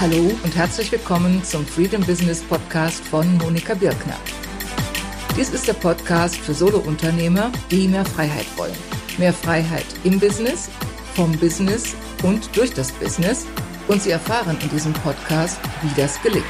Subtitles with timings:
[0.00, 4.16] Hallo und herzlich willkommen zum Freedom Business Podcast von Monika Birkner.
[5.36, 8.72] Dies ist der Podcast für Solounternehmer, die mehr Freiheit wollen.
[9.18, 10.70] Mehr Freiheit im Business,
[11.12, 13.46] vom Business und durch das Business.
[13.88, 16.46] Und Sie erfahren in diesem Podcast, wie das gelingt.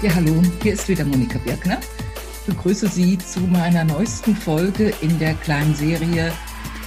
[0.00, 1.80] Ja, hallo, hier ist wieder Monika Birkner.
[2.46, 6.32] Ich begrüße Sie zu meiner neuesten Folge in der kleinen Serie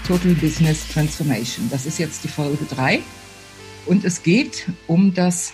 [0.08, 1.70] Total Business Transformation.
[1.70, 3.02] Das ist jetzt die Folge 3
[3.86, 5.54] und es geht um das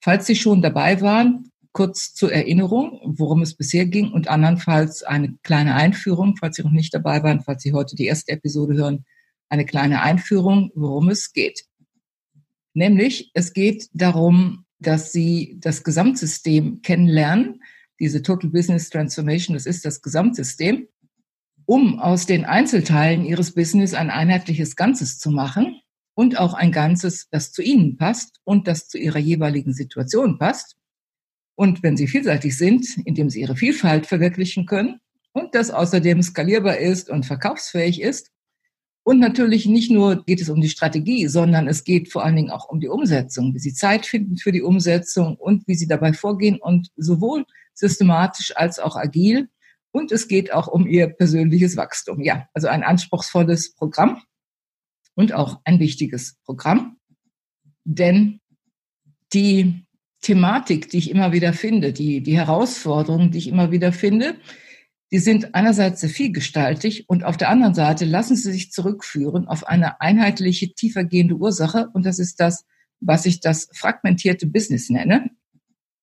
[0.00, 5.38] Falls Sie schon dabei waren, kurz zur Erinnerung, worum es bisher ging und andernfalls eine
[5.44, 9.04] kleine Einführung, falls Sie noch nicht dabei waren, falls Sie heute die erste Episode hören,
[9.48, 11.66] eine kleine Einführung, worum es geht.
[12.74, 17.62] Nämlich, es geht darum, dass Sie das Gesamtsystem kennenlernen.
[18.00, 20.88] Diese Total Business Transformation, das ist das Gesamtsystem,
[21.64, 25.80] um aus den Einzelteilen Ihres Business ein einheitliches Ganzes zu machen
[26.14, 30.74] und auch ein Ganzes, das zu Ihnen passt und das zu Ihrer jeweiligen Situation passt
[31.58, 35.00] und wenn sie vielseitig sind, indem sie ihre Vielfalt verwirklichen können
[35.32, 38.30] und das außerdem skalierbar ist und verkaufsfähig ist.
[39.02, 42.50] Und natürlich nicht nur geht es um die Strategie, sondern es geht vor allen Dingen
[42.50, 46.12] auch um die Umsetzung, wie sie Zeit finden für die Umsetzung und wie sie dabei
[46.12, 47.44] vorgehen und sowohl
[47.74, 49.48] systematisch als auch agil.
[49.90, 52.20] Und es geht auch um ihr persönliches Wachstum.
[52.22, 54.22] Ja, also ein anspruchsvolles Programm
[55.16, 56.98] und auch ein wichtiges Programm.
[57.82, 58.38] Denn
[59.32, 59.87] die
[60.20, 64.36] Thematik, die ich immer wieder finde, die, die Herausforderungen, die ich immer wieder finde,
[65.10, 69.66] die sind einerseits sehr vielgestaltig und auf der anderen Seite lassen sie sich zurückführen auf
[69.66, 72.66] eine einheitliche, tiefergehende Ursache und das ist das,
[73.00, 75.30] was ich das fragmentierte Business nenne.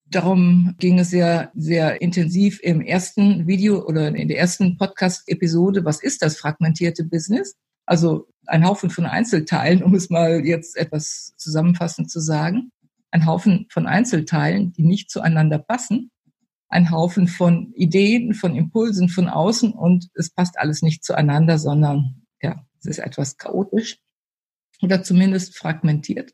[0.08, 5.84] Darum ging es ja sehr intensiv im ersten Video oder in der ersten Podcast-Episode.
[5.84, 7.56] Was ist das fragmentierte Business?
[7.86, 12.72] Also ein Haufen von Einzelteilen, um es mal jetzt etwas zusammenfassend zu sagen
[13.16, 16.12] ein Haufen von Einzelteilen, die nicht zueinander passen,
[16.68, 22.24] ein Haufen von Ideen, von Impulsen von außen und es passt alles nicht zueinander, sondern
[22.42, 24.00] ja, es ist etwas chaotisch
[24.82, 26.34] oder zumindest fragmentiert.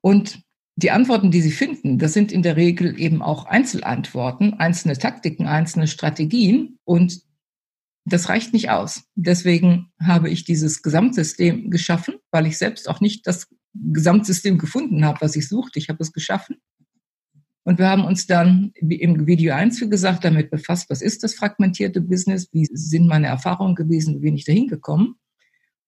[0.00, 0.42] Und
[0.74, 5.46] die Antworten, die Sie finden, das sind in der Regel eben auch Einzelantworten, einzelne Taktiken,
[5.46, 7.22] einzelne Strategien und
[8.04, 9.04] das reicht nicht aus.
[9.14, 15.20] Deswegen habe ich dieses Gesamtsystem geschaffen, weil ich selbst auch nicht das Gesamtsystem gefunden habe,
[15.20, 15.78] was ich suchte.
[15.78, 16.56] Ich habe es geschaffen.
[17.64, 21.34] Und wir haben uns dann im Video 1, wie gesagt, damit befasst, was ist das
[21.34, 25.14] fragmentierte Business, wie sind meine Erfahrungen gewesen, wie bin ich dahin gekommen.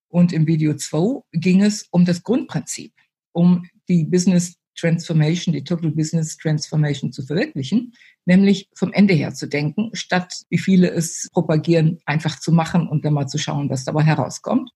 [0.09, 2.93] Und im Video 2 ging es um das Grundprinzip,
[3.33, 7.93] um die Business Transformation, die Total Business Transformation zu verwirklichen,
[8.25, 13.05] nämlich vom Ende her zu denken, statt wie viele es propagieren, einfach zu machen und
[13.05, 14.71] dann mal zu schauen, was dabei herauskommt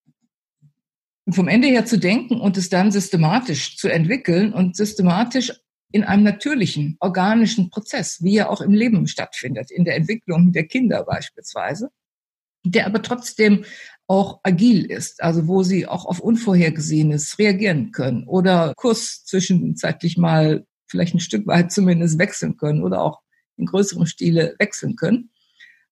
[1.31, 5.53] vom Ende her zu denken und es dann systematisch zu entwickeln und systematisch
[5.91, 10.67] in einem natürlichen, organischen Prozess, wie er auch im Leben stattfindet, in der Entwicklung der
[10.67, 11.91] Kinder beispielsweise,
[12.65, 13.65] der aber trotzdem
[14.07, 20.67] auch agil ist, also wo sie auch auf Unvorhergesehenes reagieren können oder Kurs zwischenzeitlich mal
[20.87, 23.21] vielleicht ein Stück weit zumindest wechseln können oder auch
[23.57, 25.31] in größerem Stile wechseln können.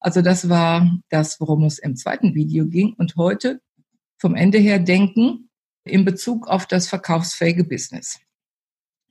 [0.01, 2.95] Also das war das, worum es im zweiten Video ging.
[2.97, 3.61] Und heute
[4.19, 5.51] vom Ende her denken
[5.85, 8.19] in Bezug auf das verkaufsfähige Business.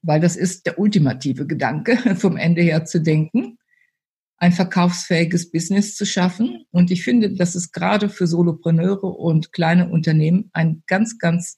[0.01, 3.57] Weil das ist der ultimative Gedanke, vom Ende her zu denken,
[4.37, 6.65] ein verkaufsfähiges Business zu schaffen.
[6.71, 11.57] Und ich finde, dass es gerade für Solopreneure und kleine Unternehmen ein ganz, ganz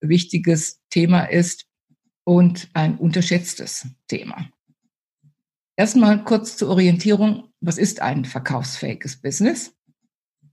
[0.00, 1.66] wichtiges Thema ist
[2.24, 4.48] und ein unterschätztes Thema.
[5.76, 7.52] Erstmal kurz zur Orientierung.
[7.60, 9.74] Was ist ein verkaufsfähiges Business?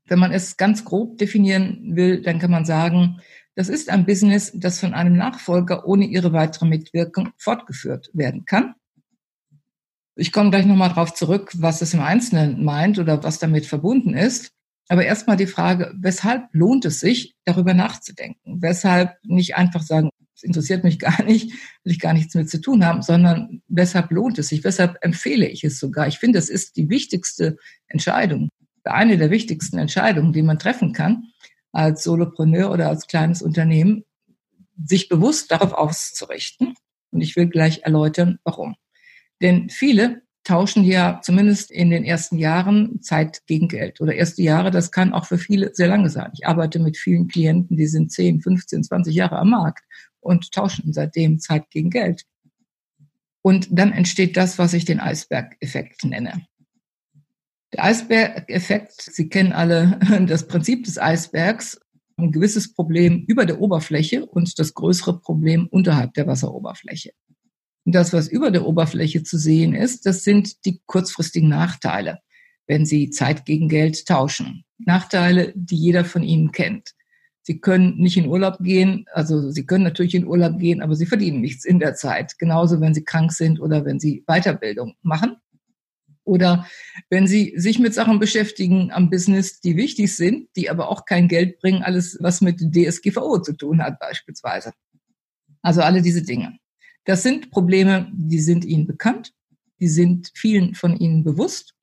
[0.06, 3.21] Wenn man es ganz grob definieren will, dann kann man sagen,
[3.56, 8.75] das ist ein Business, das von einem Nachfolger ohne ihre weitere Mitwirkung fortgeführt werden kann.
[10.15, 14.13] Ich komme gleich nochmal darauf zurück, was es im Einzelnen meint oder was damit verbunden
[14.13, 14.51] ist.
[14.88, 18.62] Aber erstmal die Frage, weshalb lohnt es sich, darüber nachzudenken?
[18.62, 21.51] Weshalb nicht einfach sagen, es interessiert mich gar nicht,
[21.83, 24.63] will ich gar nichts mit zu tun haben, sondern weshalb lohnt es sich?
[24.63, 26.07] Weshalb empfehle ich es sogar?
[26.07, 27.57] Ich finde, es ist die wichtigste
[27.88, 28.50] Entscheidung,
[28.83, 31.24] eine der wichtigsten Entscheidungen, die man treffen kann
[31.72, 34.04] als Solopreneur oder als kleines Unternehmen,
[34.83, 36.74] sich bewusst darauf auszurichten.
[37.12, 38.75] Und ich will gleich erläutern, warum.
[39.42, 44.01] Denn viele tauschen ja zumindest in den ersten Jahren Zeit gegen Geld.
[44.01, 46.31] Oder erste Jahre, das kann auch für viele sehr lange sein.
[46.33, 49.83] Ich arbeite mit vielen Klienten, die sind 10, 15, 20 Jahre am Markt
[50.19, 52.24] und tauschen seitdem Zeit gegen Geld.
[53.44, 56.45] Und dann entsteht das, was ich den Eisbergeffekt nenne.
[57.73, 61.79] Der Eisbergeffekt, Sie kennen alle das Prinzip des Eisbergs,
[62.18, 67.12] ein gewisses Problem über der Oberfläche und das größere Problem unterhalb der Wasseroberfläche.
[67.85, 72.19] Und das, was über der Oberfläche zu sehen ist, das sind die kurzfristigen Nachteile,
[72.68, 74.65] wenn Sie Zeit gegen Geld tauschen.
[74.77, 76.91] Nachteile, die jeder von Ihnen kennt.
[77.44, 81.07] Sie können nicht in Urlaub gehen, also Sie können natürlich in Urlaub gehen, aber Sie
[81.07, 82.38] verdienen nichts in der Zeit.
[82.38, 85.38] Genauso, wenn Sie krank sind oder wenn Sie Weiterbildung machen.
[86.31, 86.66] Oder
[87.10, 91.28] wenn Sie sich mit Sachen beschäftigen am Business, die wichtig sind, die aber auch kein
[91.28, 94.72] Geld bringen, alles, was mit DSGVO zu tun hat beispielsweise.
[95.62, 96.57] Also alle diese Dinge.
[97.04, 99.33] Das sind Probleme, die sind Ihnen bekannt,
[99.81, 101.74] die sind vielen von Ihnen bewusst.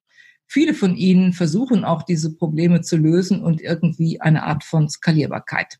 [0.46, 5.76] Viele von Ihnen versuchen auch diese Probleme zu lösen und irgendwie eine Art von Skalierbarkeit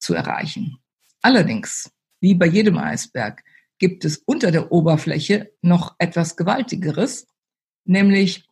[0.00, 0.78] zu erreichen.
[1.22, 3.44] Allerdings, wie bei jedem Eisberg,
[3.78, 7.28] gibt es unter der Oberfläche noch etwas Gewaltigeres,
[7.84, 8.44] nämlich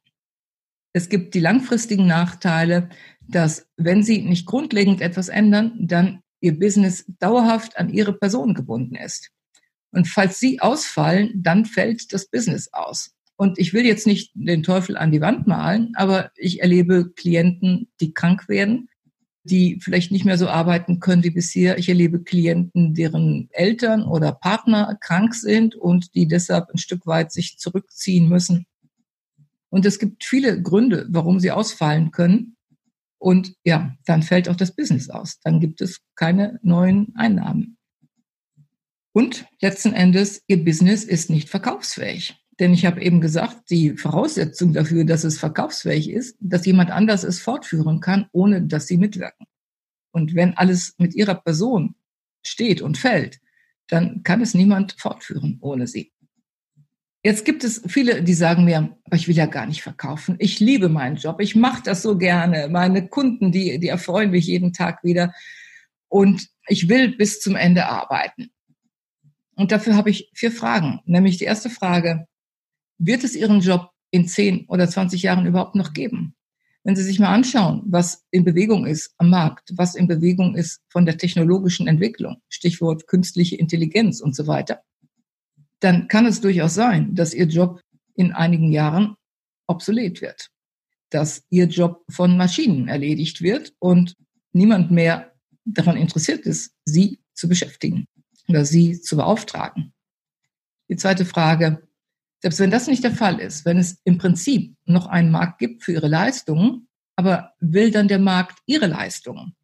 [0.93, 2.91] es gibt die langfristigen Nachteile,
[3.27, 8.97] dass wenn Sie nicht grundlegend etwas ändern, dann Ihr Business dauerhaft an Ihre Person gebunden
[8.97, 9.31] ist.
[9.93, 13.15] Und falls Sie ausfallen, dann fällt das Business aus.
[13.37, 17.89] Und ich will jetzt nicht den Teufel an die Wand malen, aber ich erlebe Klienten,
[18.01, 18.89] die krank werden,
[19.45, 21.79] die vielleicht nicht mehr so arbeiten können wie bisher.
[21.79, 27.33] Ich erlebe Klienten, deren Eltern oder Partner krank sind und die deshalb ein Stück weit
[27.33, 28.67] sich zurückziehen müssen.
[29.73, 32.57] Und es gibt viele Gründe, warum sie ausfallen können.
[33.19, 35.41] Und ja, dann fällt auch das Business aus.
[35.41, 37.79] Dann gibt es keine neuen Einnahmen.
[39.13, 42.37] Und letzten Endes, Ihr Business ist nicht verkaufsfähig.
[42.61, 47.25] Denn ich habe eben gesagt, die Voraussetzung dafür, dass es verkaufsfähig ist, dass jemand anders
[47.25, 49.47] es fortführen kann, ohne dass Sie mitwirken.
[50.11, 51.95] Und wenn alles mit Ihrer Person
[52.43, 53.41] steht und fällt,
[53.89, 56.13] dann kann es niemand fortführen ohne Sie.
[57.25, 60.35] Jetzt gibt es viele, die sagen mir, aber ich will ja gar nicht verkaufen.
[60.41, 61.41] Ich liebe meinen Job.
[61.41, 62.69] Ich mache das so gerne.
[62.69, 65.33] Meine Kunden, die, die erfreuen mich jeden Tag wieder.
[66.09, 68.51] Und ich will bis zum Ende arbeiten.
[69.55, 71.01] Und dafür habe ich vier Fragen.
[71.05, 72.27] Nämlich die erste Frage,
[72.99, 76.35] wird es Ihren Job in 10 oder 20 Jahren überhaupt noch geben?
[76.83, 80.81] Wenn Sie sich mal anschauen, was in Bewegung ist am Markt, was in Bewegung ist
[80.89, 84.83] von der technologischen Entwicklung, Stichwort künstliche Intelligenz und so weiter,
[85.83, 87.81] dann kann es durchaus sein, dass Ihr Job
[88.15, 89.15] in einigen Jahren
[89.67, 90.49] obsolet wird,
[91.11, 94.15] dass Ihr Job von Maschinen erledigt wird und
[94.53, 95.33] niemand mehr
[95.65, 98.07] daran interessiert ist, Sie zu beschäftigen
[98.49, 99.93] oder sie zu beauftragen.
[100.89, 101.89] Die zweite Frage,
[102.41, 105.85] selbst wenn das nicht der Fall ist, wenn es im Prinzip noch einen Markt gibt
[105.85, 109.55] für ihre Leistungen, aber will dann der Markt ihre Leistungen?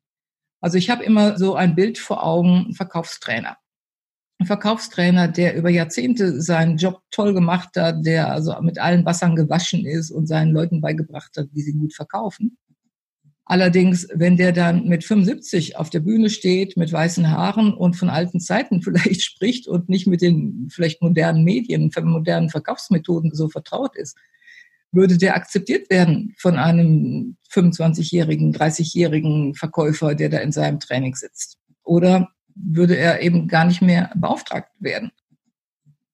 [0.60, 3.58] Also ich habe immer so ein Bild vor Augen, Verkaufstrainer.
[4.45, 9.85] Verkaufstrainer, der über Jahrzehnte seinen Job toll gemacht hat, der also mit allen Wassern gewaschen
[9.85, 12.57] ist und seinen Leuten beigebracht hat, wie sie gut verkaufen.
[13.45, 18.11] Allerdings, wenn der dann mit 75 auf der Bühne steht, mit weißen Haaren und von
[18.11, 23.97] alten Zeiten vielleicht spricht und nicht mit den vielleicht modernen Medien, modernen Verkaufsmethoden so vertraut
[23.97, 24.16] ist,
[24.92, 31.59] würde der akzeptiert werden von einem 25-jährigen, 30-jährigen Verkäufer, der da in seinem Training sitzt?
[31.85, 32.28] Oder
[32.60, 35.10] würde er eben gar nicht mehr beauftragt werden?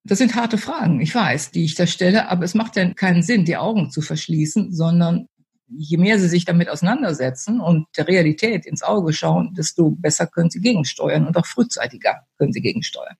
[0.03, 3.23] Das sind harte Fragen, ich weiß, die ich da stelle, aber es macht ja keinen
[3.23, 5.27] Sinn, die Augen zu verschließen, sondern
[5.67, 10.51] je mehr sie sich damit auseinandersetzen und der Realität ins Auge schauen, desto besser können
[10.51, 13.15] sie gegensteuern und auch frühzeitiger können sie gegensteuern.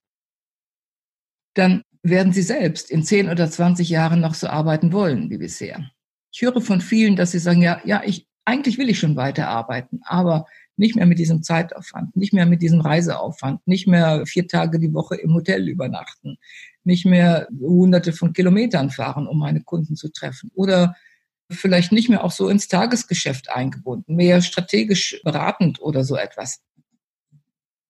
[1.54, 5.90] Dann werden sie selbst in 10 oder 20 Jahren noch so arbeiten wollen wie bisher.
[6.32, 10.00] Ich höre von vielen, dass sie sagen, ja, ja, ich, eigentlich will ich schon weiterarbeiten,
[10.04, 14.78] aber nicht mehr mit diesem Zeitaufwand, nicht mehr mit diesem Reiseaufwand, nicht mehr vier Tage
[14.78, 16.38] die Woche im Hotel übernachten,
[16.84, 20.94] nicht mehr hunderte von Kilometern fahren, um meine Kunden zu treffen oder
[21.50, 26.60] vielleicht nicht mehr auch so ins Tagesgeschäft eingebunden, mehr strategisch beratend oder so etwas.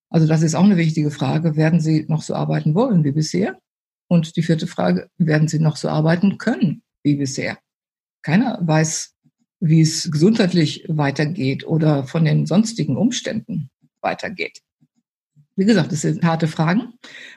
[0.09, 1.55] Also das ist auch eine wichtige Frage.
[1.55, 3.59] Werden Sie noch so arbeiten wollen wie bisher?
[4.07, 7.57] Und die vierte Frage, werden Sie noch so arbeiten können wie bisher?
[8.21, 9.16] Keiner weiß
[9.59, 13.69] wie es gesundheitlich weitergeht oder von den sonstigen Umständen
[14.01, 14.61] weitergeht.
[15.55, 16.93] Wie gesagt, das sind harte Fragen.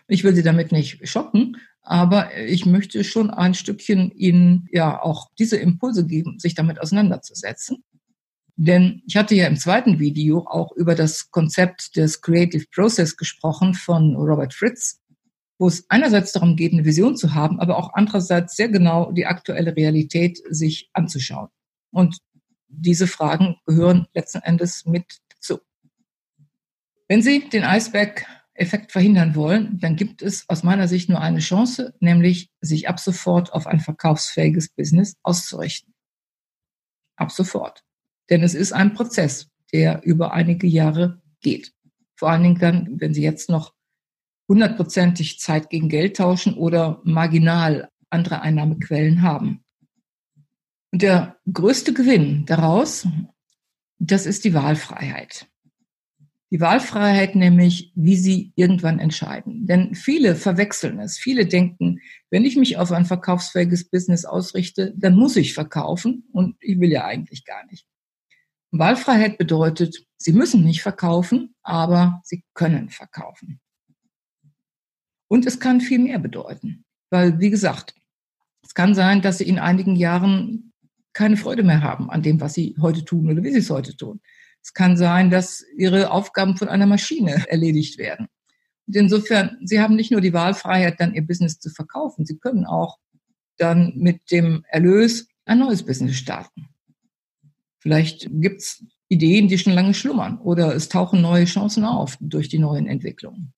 [0.07, 5.31] Ich will Sie damit nicht schocken, aber ich möchte schon ein Stückchen Ihnen ja auch
[5.39, 7.83] diese Impulse geben, sich damit auseinanderzusetzen.
[8.57, 13.73] Denn ich hatte ja im zweiten Video auch über das Konzept des Creative Process gesprochen
[13.73, 15.01] von Robert Fritz,
[15.59, 19.25] wo es einerseits darum geht, eine Vision zu haben, aber auch andererseits sehr genau die
[19.25, 21.49] aktuelle Realität sich anzuschauen.
[21.91, 22.19] Und
[22.69, 25.61] diese Fragen gehören letzten Endes mit dazu.
[27.09, 31.95] Wenn Sie den Eisberg-Effekt verhindern wollen, dann gibt es aus meiner Sicht nur eine Chance,
[32.01, 35.93] nämlich sich ab sofort auf ein verkaufsfähiges Business auszurichten.
[37.17, 37.83] Ab sofort.
[38.31, 41.73] Denn es ist ein Prozess, der über einige Jahre geht.
[42.17, 43.75] Vor allen Dingen dann, wenn Sie jetzt noch
[44.49, 49.65] hundertprozentig Zeit gegen Geld tauschen oder marginal andere Einnahmequellen haben.
[50.93, 53.07] Und der größte Gewinn daraus,
[53.99, 55.47] das ist die Wahlfreiheit.
[56.53, 59.67] Die Wahlfreiheit nämlich, wie sie irgendwann entscheiden.
[59.67, 61.17] Denn viele verwechseln es.
[61.17, 66.57] Viele denken, wenn ich mich auf ein verkaufsfähiges Business ausrichte, dann muss ich verkaufen und
[66.61, 67.87] ich will ja eigentlich gar nicht.
[68.73, 73.61] Wahlfreiheit bedeutet, Sie müssen nicht verkaufen, aber Sie können verkaufen.
[75.29, 76.85] Und es kann viel mehr bedeuten.
[77.11, 77.95] Weil, wie gesagt,
[78.63, 80.70] es kann sein, dass Sie in einigen Jahren
[81.21, 83.95] keine Freude mehr haben an dem, was Sie heute tun oder wie Sie es heute
[83.95, 84.23] tun.
[84.63, 88.27] Es kann sein, dass Ihre Aufgaben von einer Maschine erledigt werden.
[88.87, 92.65] Und insofern, Sie haben nicht nur die Wahlfreiheit, dann Ihr Business zu verkaufen, Sie können
[92.65, 92.97] auch
[93.59, 96.71] dann mit dem Erlös ein neues Business starten.
[97.81, 102.59] Vielleicht gibt's Ideen, die schon lange schlummern oder es tauchen neue Chancen auf durch die
[102.59, 103.53] neuen Entwicklungen.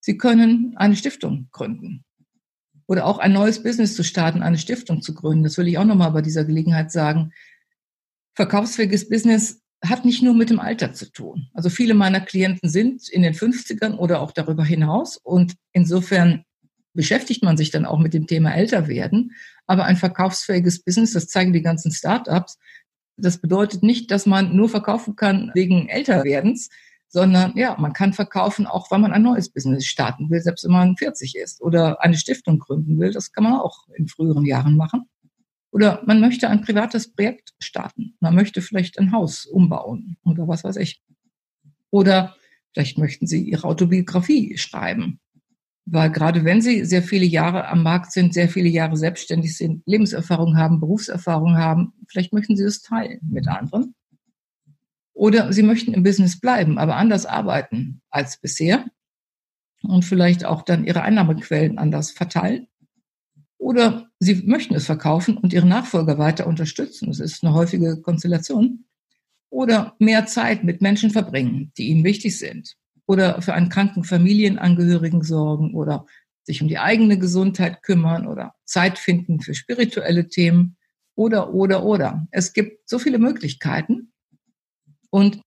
[0.00, 2.06] Sie können eine Stiftung gründen
[2.88, 5.44] oder auch ein neues Business zu starten, eine Stiftung zu gründen.
[5.44, 7.32] Das will ich auch nochmal bei dieser Gelegenheit sagen.
[8.34, 11.48] Verkaufsfähiges Business hat nicht nur mit dem Alter zu tun.
[11.52, 16.44] Also viele meiner Klienten sind in den 50ern oder auch darüber hinaus und insofern
[16.94, 19.32] beschäftigt man sich dann auch mit dem Thema älter werden.
[19.66, 22.58] Aber ein verkaufsfähiges Business, das zeigen die ganzen Startups,
[23.18, 26.70] das bedeutet nicht, dass man nur verkaufen kann wegen Älterwerdens,
[27.08, 30.72] sondern ja, man kann verkaufen, auch weil man ein neues Business starten will, selbst wenn
[30.72, 33.12] man 40 ist oder eine Stiftung gründen will.
[33.12, 35.08] Das kann man auch in früheren Jahren machen.
[35.70, 38.14] Oder man möchte ein privates Projekt starten.
[38.20, 41.02] Man möchte vielleicht ein Haus umbauen oder was weiß ich.
[41.90, 42.34] Oder
[42.72, 45.20] vielleicht möchten Sie Ihre Autobiografie schreiben
[45.90, 49.82] weil gerade wenn sie sehr viele Jahre am Markt sind, sehr viele Jahre selbstständig sind,
[49.86, 53.94] Lebenserfahrung haben, Berufserfahrung haben, vielleicht möchten sie das teilen mit anderen.
[55.18, 58.84] Oder sie möchten im Business bleiben, aber anders arbeiten als bisher
[59.82, 62.68] und vielleicht auch dann ihre Einnahmequellen anders verteilen.
[63.58, 67.08] Oder sie möchten es verkaufen und ihre Nachfolger weiter unterstützen.
[67.08, 68.84] Das ist eine häufige Konstellation.
[69.50, 75.24] Oder mehr Zeit mit Menschen verbringen, die ihnen wichtig sind oder für einen kranken Familienangehörigen
[75.24, 76.06] sorgen oder
[76.44, 80.76] sich um die eigene Gesundheit kümmern oder Zeit finden für spirituelle Themen
[81.16, 82.28] oder, oder, oder.
[82.30, 84.12] Es gibt so viele Möglichkeiten.
[85.10, 85.40] Und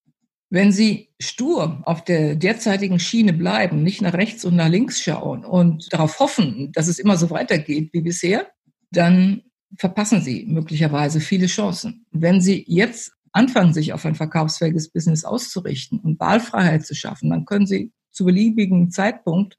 [0.49, 5.45] wenn Sie stur auf der derzeitigen Schiene bleiben, nicht nach rechts und nach links schauen
[5.45, 8.51] und darauf hoffen, dass es immer so weitergeht wie bisher,
[8.91, 9.43] dann
[9.77, 12.05] verpassen Sie möglicherweise viele Chancen.
[12.11, 17.45] Wenn Sie jetzt anfangen, sich auf ein verkaufsfähiges Business auszurichten und Wahlfreiheit zu schaffen, dann
[17.45, 19.57] können Sie zu beliebigen Zeitpunkt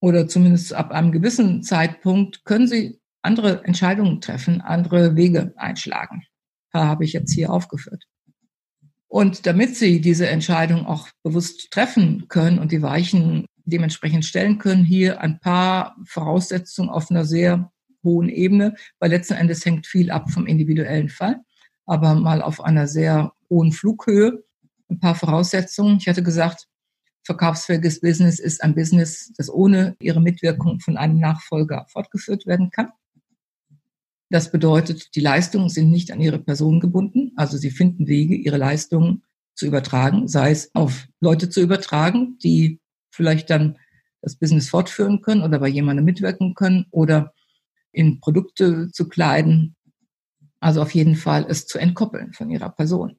[0.00, 6.24] oder zumindest ab einem gewissen Zeitpunkt können Sie andere Entscheidungen treffen, andere Wege einschlagen.
[6.70, 8.04] Da habe ich jetzt hier aufgeführt.
[9.08, 14.84] Und damit Sie diese Entscheidung auch bewusst treffen können und die Weichen dementsprechend stellen können,
[14.84, 17.70] hier ein paar Voraussetzungen auf einer sehr
[18.02, 21.40] hohen Ebene, weil letzten Endes hängt viel ab vom individuellen Fall
[21.86, 24.44] aber mal auf einer sehr hohen Flughöhe.
[24.88, 25.98] Ein paar Voraussetzungen.
[25.98, 26.66] Ich hatte gesagt,
[27.24, 32.90] verkaufsfähiges Business ist ein Business, das ohne ihre Mitwirkung von einem Nachfolger fortgeführt werden kann.
[34.34, 37.30] Das bedeutet, die Leistungen sind nicht an ihre Person gebunden.
[37.36, 39.22] Also sie finden Wege, ihre Leistungen
[39.54, 42.80] zu übertragen, sei es auf Leute zu übertragen, die
[43.12, 43.78] vielleicht dann
[44.22, 47.32] das Business fortführen können oder bei jemandem mitwirken können oder
[47.92, 49.76] in Produkte zu kleiden
[50.64, 53.18] also auf jeden Fall es zu entkoppeln von ihrer Person.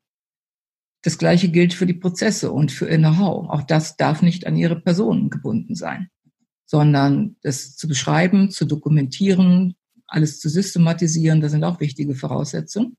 [1.03, 3.49] Das Gleiche gilt für die Prozesse und für ihr Know-how.
[3.51, 6.09] Auch das darf nicht an ihre Person gebunden sein,
[6.65, 9.75] sondern das zu beschreiben, zu dokumentieren,
[10.07, 12.97] alles zu systematisieren, das sind auch wichtige Voraussetzungen.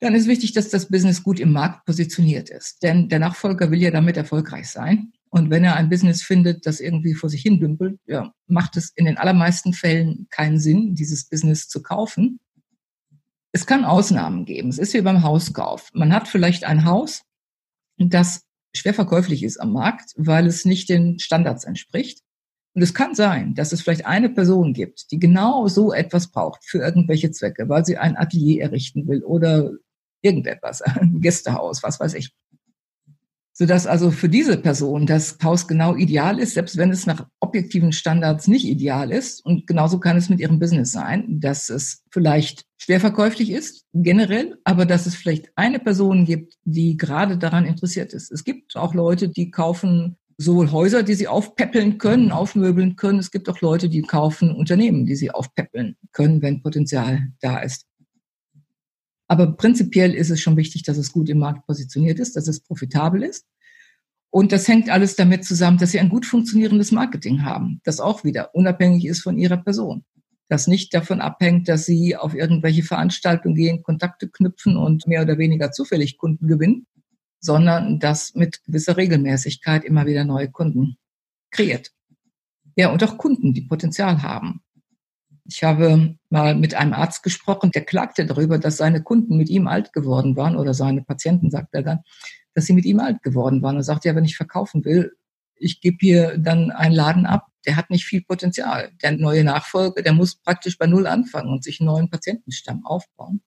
[0.00, 2.82] Dann ist wichtig, dass das Business gut im Markt positioniert ist.
[2.84, 5.12] Denn der Nachfolger will ja damit erfolgreich sein.
[5.30, 8.90] Und wenn er ein Business findet, das irgendwie vor sich hin dümpelt, ja, macht es
[8.94, 12.38] in den allermeisten Fällen keinen Sinn, dieses Business zu kaufen,
[13.52, 14.68] Es kann Ausnahmen geben.
[14.68, 15.90] Es ist wie beim Hauskauf.
[15.92, 17.22] Man hat vielleicht ein Haus,
[17.96, 18.42] das
[18.74, 22.20] schwer verkäuflich ist am Markt, weil es nicht den Standards entspricht.
[22.78, 26.64] Und es kann sein, dass es vielleicht eine Person gibt, die genau so etwas braucht
[26.64, 29.72] für irgendwelche Zwecke, weil sie ein Atelier errichten will oder
[30.22, 32.32] irgendetwas, ein Gästehaus, was weiß ich
[33.52, 37.90] sodass also für diese Person das Haus genau ideal ist, selbst wenn es nach objektiven
[37.90, 39.44] Standards nicht ideal ist.
[39.44, 44.56] Und genauso kann es mit ihrem Business sein, dass es vielleicht schwer verkäuflich ist, generell,
[44.62, 48.30] aber dass es vielleicht eine Person gibt, die gerade daran interessiert ist.
[48.30, 53.18] Es gibt auch Leute, die kaufen sowohl Häuser, die sie aufpäppeln können, aufmöbeln können.
[53.18, 57.86] Es gibt auch Leute, die kaufen Unternehmen, die sie aufpäppeln können, wenn Potenzial da ist.
[59.26, 62.60] Aber prinzipiell ist es schon wichtig, dass es gut im Markt positioniert ist, dass es
[62.60, 63.46] profitabel ist.
[64.30, 68.24] Und das hängt alles damit zusammen, dass sie ein gut funktionierendes Marketing haben, das auch
[68.24, 70.04] wieder unabhängig ist von ihrer Person.
[70.48, 75.36] Das nicht davon abhängt, dass sie auf irgendwelche Veranstaltungen gehen, Kontakte knüpfen und mehr oder
[75.36, 76.86] weniger zufällig Kunden gewinnen,
[77.40, 80.96] sondern das mit gewisser Regelmäßigkeit immer wieder neue Kunden
[81.50, 81.92] kreiert.
[82.76, 84.62] Ja, und auch Kunden, die Potenzial haben.
[85.44, 89.66] Ich habe mal mit einem Arzt gesprochen, der klagte darüber, dass seine Kunden mit ihm
[89.66, 92.00] alt geworden waren oder seine Patienten, sagt er dann,
[92.54, 93.76] dass sie mit ihm alt geworden waren.
[93.76, 95.12] Er sagt, ja, wenn ich verkaufen will,
[95.56, 98.92] ich gebe hier dann einen Laden ab, der hat nicht viel Potenzial.
[99.02, 103.42] Der neue Nachfolger, der muss praktisch bei Null anfangen und sich einen neuen Patientenstamm aufbauen.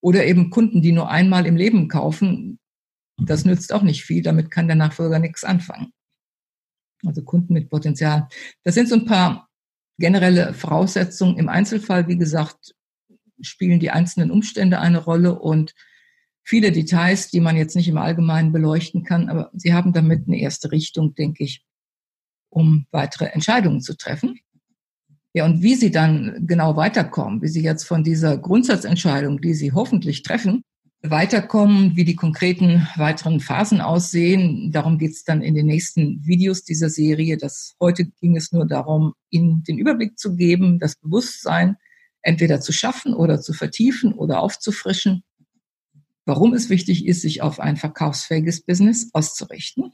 [0.00, 2.58] Oder eben Kunden, die nur einmal im Leben kaufen,
[3.18, 5.92] das nützt auch nicht viel, damit kann der Nachfolger nichts anfangen.
[7.04, 8.28] Also Kunden mit Potenzial.
[8.62, 9.48] Das sind so ein paar
[9.98, 11.38] generelle Voraussetzungen.
[11.38, 12.74] Im Einzelfall, wie gesagt,
[13.40, 15.74] spielen die einzelnen Umstände eine Rolle und
[16.42, 20.38] viele Details, die man jetzt nicht im Allgemeinen beleuchten kann, aber sie haben damit eine
[20.38, 21.64] erste Richtung, denke ich,
[22.50, 24.38] um weitere Entscheidungen zu treffen.
[25.34, 29.72] Ja, und wie sie dann genau weiterkommen, wie sie jetzt von dieser Grundsatzentscheidung, die sie
[29.72, 30.62] hoffentlich treffen,
[31.10, 34.70] weiterkommen, wie die konkreten weiteren Phasen aussehen.
[34.72, 37.36] Darum geht es dann in den nächsten Videos dieser Serie.
[37.36, 41.76] Das heute ging es nur darum, Ihnen den Überblick zu geben, das Bewusstsein
[42.22, 45.22] entweder zu schaffen oder zu vertiefen oder aufzufrischen.
[46.24, 49.92] Warum es wichtig ist, sich auf ein verkaufsfähiges Business auszurichten.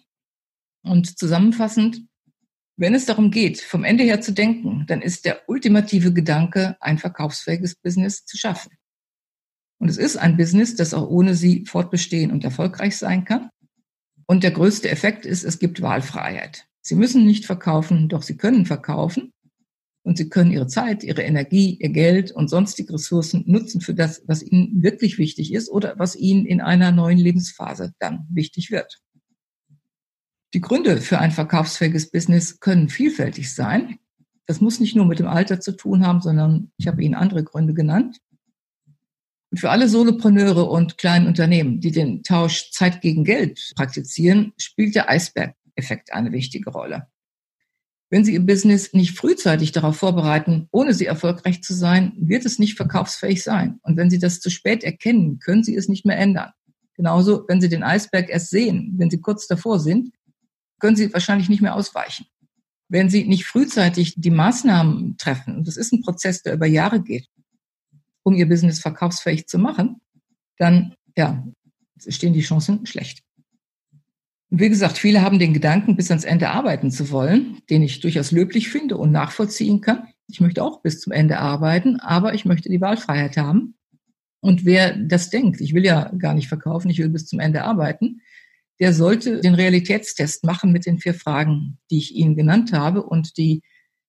[0.83, 2.03] Und zusammenfassend,
[2.77, 6.99] wenn es darum geht, vom Ende her zu denken, dann ist der ultimative Gedanke, ein
[6.99, 8.73] verkaufsfähiges Business zu schaffen.
[9.83, 13.51] Und es ist ein Business, das auch ohne sie fortbestehen und erfolgreich sein kann.
[14.29, 16.69] Und der größte Effekt ist, es gibt Wahlfreiheit.
[16.83, 19.33] Sie müssen nicht verkaufen, doch sie können verkaufen.
[20.05, 24.23] Und sie können ihre Zeit, ihre Energie, ihr Geld und sonstige Ressourcen nutzen für das,
[24.29, 29.01] was ihnen wirklich wichtig ist oder was ihnen in einer neuen Lebensphase dann wichtig wird.
[30.55, 33.99] Die Gründe für ein verkaufsfähiges Business können vielfältig sein.
[34.47, 37.43] Das muss nicht nur mit dem Alter zu tun haben, sondern ich habe Ihnen andere
[37.43, 38.21] Gründe genannt.
[39.55, 45.11] Für alle Solopreneure und kleinen Unternehmen, die den Tausch Zeit gegen Geld praktizieren, spielt der
[45.11, 47.09] Eisberg-Effekt eine wichtige Rolle.
[48.09, 52.59] Wenn Sie Ihr Business nicht frühzeitig darauf vorbereiten, ohne Sie erfolgreich zu sein, wird es
[52.59, 53.79] nicht verkaufsfähig sein.
[53.83, 56.51] Und wenn Sie das zu spät erkennen, können Sie es nicht mehr ändern.
[56.95, 60.15] Genauso, wenn Sie den Eisberg erst sehen, wenn Sie kurz davor sind,
[60.79, 62.27] können Sie wahrscheinlich nicht mehr ausweichen.
[62.89, 67.03] Wenn Sie nicht frühzeitig die Maßnahmen treffen, und das ist ein Prozess, der über Jahre
[67.03, 67.29] geht,
[68.23, 70.01] um ihr Business verkaufsfähig zu machen,
[70.59, 71.47] dann ja,
[72.09, 73.23] stehen die Chancen schlecht.
[74.55, 78.33] Wie gesagt, viele haben den Gedanken, bis ans Ende arbeiten zu wollen, den ich durchaus
[78.33, 80.09] löblich finde und nachvollziehen kann.
[80.29, 83.75] Ich möchte auch bis zum Ende arbeiten, aber ich möchte die Wahlfreiheit haben.
[84.41, 87.65] Und wer das denkt, ich will ja gar nicht verkaufen, ich will bis zum Ende
[87.65, 88.21] arbeiten,
[88.79, 93.37] der sollte den Realitätstest machen mit den vier Fragen, die ich Ihnen genannt habe und
[93.39, 93.63] die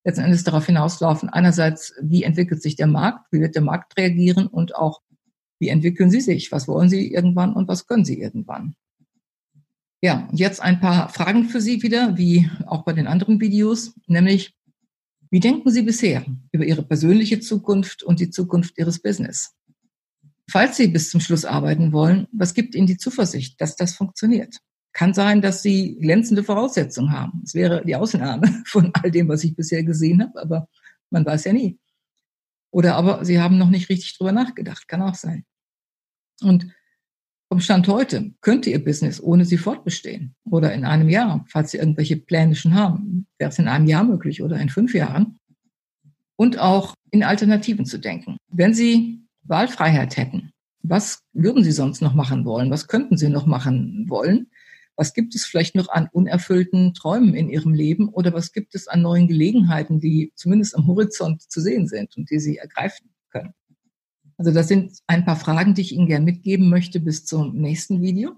[0.03, 4.47] letzten Endes darauf hinauslaufen, einerseits, wie entwickelt sich der Markt, wie wird der Markt reagieren
[4.47, 5.01] und auch,
[5.59, 8.75] wie entwickeln Sie sich, was wollen Sie irgendwann und was können Sie irgendwann.
[10.01, 14.53] Ja, jetzt ein paar Fragen für Sie wieder, wie auch bei den anderen Videos, nämlich,
[15.29, 19.55] wie denken Sie bisher über Ihre persönliche Zukunft und die Zukunft Ihres Business?
[20.49, 24.57] Falls Sie bis zum Schluss arbeiten wollen, was gibt Ihnen die Zuversicht, dass das funktioniert?
[24.93, 27.41] Kann sein, dass sie glänzende Voraussetzungen haben.
[27.43, 30.69] Es wäre die Ausnahme von all dem, was ich bisher gesehen habe, aber
[31.09, 31.79] man weiß ja nie.
[32.71, 34.87] Oder aber sie haben noch nicht richtig drüber nachgedacht.
[34.87, 35.45] Kann auch sein.
[36.41, 36.67] Und
[37.53, 40.33] vom Stand heute könnte Ihr Business ohne Sie fortbestehen.
[40.43, 44.03] Oder in einem Jahr, falls Sie irgendwelche Pläne schon haben, wäre es in einem Jahr
[44.03, 45.39] möglich oder in fünf Jahren.
[46.35, 48.37] Und auch in Alternativen zu denken.
[48.49, 50.51] Wenn Sie Wahlfreiheit hätten,
[50.81, 52.71] was würden Sie sonst noch machen wollen?
[52.71, 54.47] Was könnten Sie noch machen wollen?
[54.95, 58.87] Was gibt es vielleicht noch an unerfüllten Träumen in Ihrem Leben oder was gibt es
[58.87, 63.53] an neuen Gelegenheiten, die zumindest am Horizont zu sehen sind und die Sie ergreifen können?
[64.37, 68.01] Also das sind ein paar Fragen, die ich Ihnen gerne mitgeben möchte bis zum nächsten
[68.01, 68.35] Video.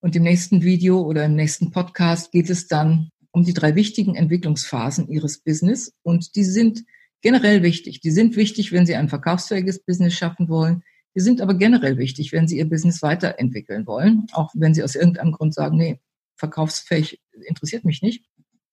[0.00, 4.14] Und im nächsten Video oder im nächsten Podcast geht es dann um die drei wichtigen
[4.14, 5.92] Entwicklungsphasen Ihres Business.
[6.02, 6.84] Und die sind
[7.22, 8.00] generell wichtig.
[8.00, 10.82] Die sind wichtig, wenn Sie ein verkaufsfähiges Business schaffen wollen.
[11.16, 14.26] Die sind aber generell wichtig, wenn Sie Ihr Business weiterentwickeln wollen.
[14.32, 15.98] Auch wenn Sie aus irgendeinem Grund sagen, nee,
[16.36, 18.26] verkaufsfähig interessiert mich nicht.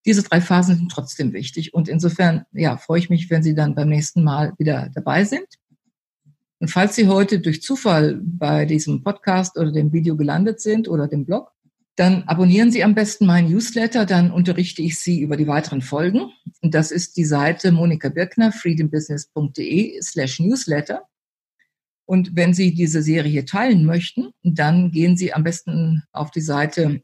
[0.06, 1.74] Diese drei Phasen sind trotzdem wichtig.
[1.74, 5.48] Und insofern, ja, freue ich mich, wenn Sie dann beim nächsten Mal wieder dabei sind.
[6.60, 11.08] Und falls Sie heute durch Zufall bei diesem Podcast oder dem Video gelandet sind oder
[11.08, 11.54] dem Blog,
[11.96, 16.32] dann abonnieren Sie am besten meinen Newsletter, dann unterrichte ich Sie über die weiteren Folgen.
[16.62, 21.08] Und das ist die Seite Monika Birkner, freedombusiness.de slash Newsletter.
[22.06, 27.02] Und wenn Sie diese Serie teilen möchten, dann gehen Sie am besten auf die Seite